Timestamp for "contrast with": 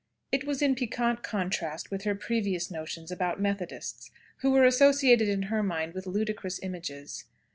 1.21-2.05